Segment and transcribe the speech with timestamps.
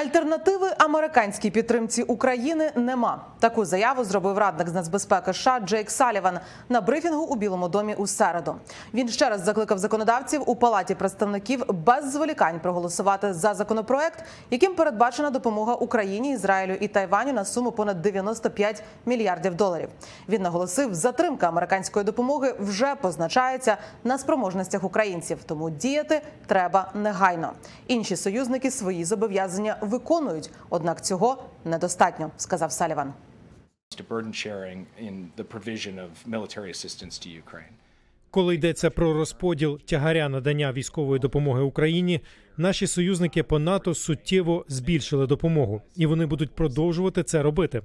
[0.00, 3.24] Альтернативи американській підтримці України нема.
[3.38, 6.38] Таку заяву зробив радник з нацбезпеки США Джейк Саліван
[6.68, 8.54] на брифінгу у Білому домі у середу.
[8.94, 15.30] Він ще раз закликав законодавців у палаті представників без зволікань проголосувати за законопроект, яким передбачена
[15.30, 19.88] допомога Україні, Ізраїлю і Тайваню на суму понад 95 мільярдів доларів.
[20.28, 27.52] Він наголосив, затримка американської допомоги вже позначається на спроможностях українців, тому діяти треба негайно.
[27.86, 33.12] Інші союзники свої зобов'язання виконують, однак цього недостатньо, сказав Саліван.
[38.30, 42.20] Коли йдеться про розподіл тягаря надання військової допомоги Україні,
[42.60, 47.82] наші союзники по НАТО суттєво збільшили допомогу, і вони будуть продовжувати це робити.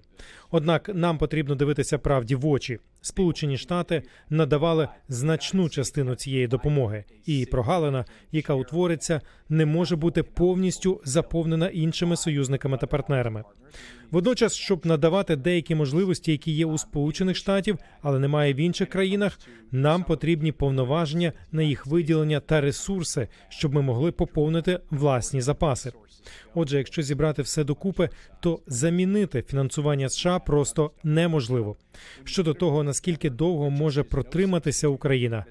[0.51, 2.79] Однак нам потрібно дивитися правді в очі.
[3.01, 11.01] Сполучені Штати надавали значну частину цієї допомоги, і прогалина, яка утвориться, не може бути повністю
[11.03, 13.43] заповнена іншими союзниками та партнерами.
[14.11, 19.39] Водночас, щоб надавати деякі можливості, які є у Сполучених Штатів, але немає в інших країнах,
[19.71, 25.91] нам потрібні повноваження на їх виділення та ресурси, щоб ми могли поповнити власні запаси.
[26.53, 31.75] Отже, якщо зібрати все докупи, то замінити фінансування США просто неможливо.
[32.23, 35.45] Щодо того, наскільки довго може протриматися Україна,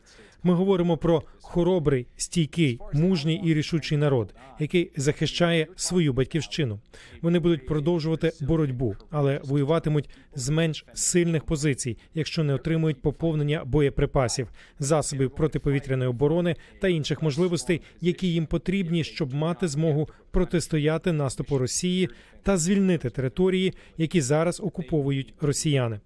[0.44, 6.80] ми говоримо про хоробрий, стійкий, мужній і рішучий народ, який захищає свою батьківщину.
[7.22, 14.48] Вони будуть продовжувати боротьбу, але воюватимуть з менш сильних позицій, якщо не отримують поповнення боєприпасів,
[14.78, 22.08] засобів протиповітряної оборони та інших можливостей, які їм потрібні, щоб мати змогу протистояти наступу Росії
[22.42, 26.00] та звільнити території, які зараз окуповують росіяни.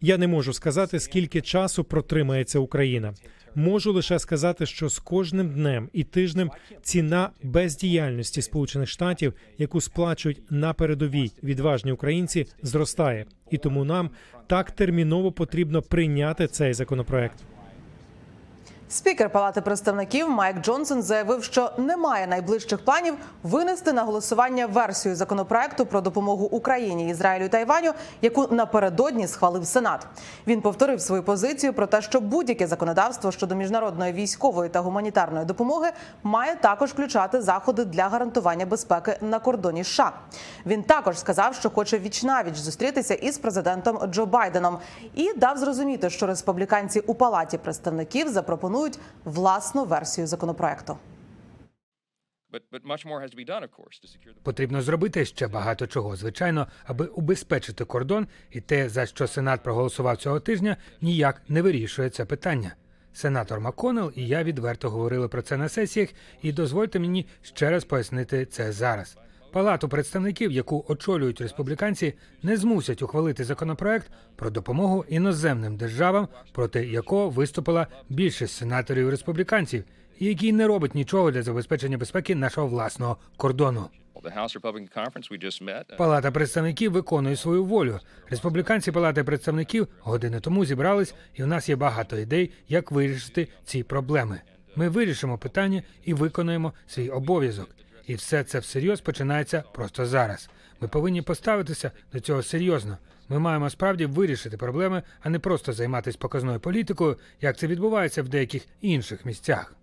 [0.00, 3.14] Я не можу сказати, скільки часу протримається Україна.
[3.54, 6.50] Можу лише сказати, що з кожним днем і тижнем
[6.82, 14.10] ціна бездіяльності Сполучених Штатів, яку сплачують на передовій відважні українці, зростає, і тому нам
[14.46, 17.36] так терміново потрібно прийняти цей законопроект.
[18.94, 25.86] Спікер Палати представників Майк Джонсон заявив, що немає найближчих планів винести на голосування версію законопроекту
[25.86, 30.06] про допомогу Україні, Ізраїлю і Тайваню, яку напередодні схвалив Сенат.
[30.46, 35.90] Він повторив свою позицію про те, що будь-яке законодавство щодо міжнародної військової та гуманітарної допомоги
[36.22, 39.84] має також включати заходи для гарантування безпеки на кордоні.
[39.84, 40.12] США.
[40.66, 44.78] він також сказав, що хоче вічнавіч зустрітися із президентом Джо Байденом
[45.14, 48.83] і дав зрозуміти, що республіканці у палаті представників запропонують
[49.24, 50.98] власну версію законопроекту.
[54.42, 60.16] Потрібно зробити ще багато чого, звичайно, аби убезпечити кордон, і те, за що Сенат проголосував
[60.16, 62.74] цього тижня, ніяк не вирішує це питання.
[63.12, 66.08] Сенатор МакКоннелл і я відверто говорили про це на сесіях,
[66.42, 69.16] і дозвольте мені ще раз пояснити це зараз.
[69.54, 77.30] Палату представників, яку очолюють республіканці, не змусять ухвалити законопроект про допомогу іноземним державам, проти якого
[77.30, 79.84] виступила більшість сенаторів республіканців,
[80.18, 83.88] і який не робить нічого для забезпечення безпеки нашого власного кордону.
[84.14, 88.00] Uh, Палата представників виконує свою волю.
[88.30, 93.82] Республіканці Палати представників години тому зібрались, і в нас є багато ідей, як вирішити ці
[93.82, 94.40] проблеми.
[94.76, 97.68] Ми вирішимо питання і виконаємо свій обов'язок.
[98.06, 100.48] І все це всерйоз починається просто зараз.
[100.80, 102.98] Ми повинні поставитися до цього серйозно.
[103.28, 108.28] Ми маємо справді вирішити проблеми, а не просто займатися показною політикою, як це відбувається в
[108.28, 109.74] деяких інших місцях.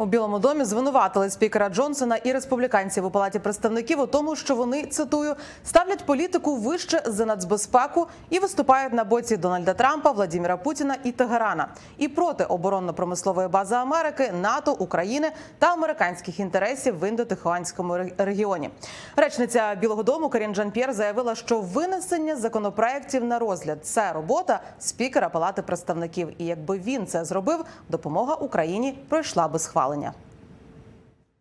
[0.00, 4.86] У Білому домі звинуватили спікера Джонсона і республіканців у палаті представників у тому, що вони
[4.86, 5.34] цитую
[5.64, 11.68] ставлять політику вище за нацбезпеку і виступають на боці Дональда Трампа, Владіміра Путіна і Тегерана
[11.98, 18.70] і проти оборонно-промислової бази Америки, НАТО, України та американських інтересів в індотихуанському регіоні.
[19.16, 25.28] Речниця Білого Дому Карін Жан П'єр заявила, що винесення законопроєктів на розгляд це робота спікера
[25.28, 26.28] палати представників.
[26.38, 29.58] І якби він це зробив, допомога Україні пройшла би
[29.89, 30.13] схвалення.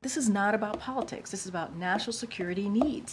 [0.03, 1.31] This is not about politics.
[1.31, 3.13] This is about national security needs.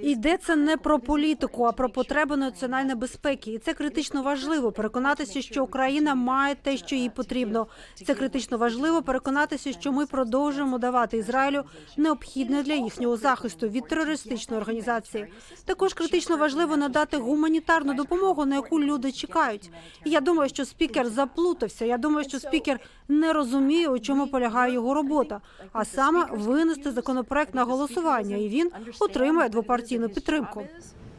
[0.00, 3.52] Йдеться не про політику, а про потреби національної безпеки.
[3.52, 7.66] І це критично важливо переконатися, що Україна має те, що їй потрібно.
[8.06, 11.64] Це критично важливо переконатися, що ми продовжуємо давати Ізраїлю
[11.96, 15.26] необхідне для їхнього захисту від терористичної організації.
[15.64, 19.70] Також критично важливо надати гуманітарну допомогу, на яку люди чекають.
[20.04, 21.84] І я думаю, що спікер заплутався.
[21.84, 25.40] Я думаю, що спікер не розуміє, у чому полягає його робота,
[25.72, 28.70] а саме винести законопроект на голосування, і він
[29.00, 30.66] отримає двопартійну підтримку.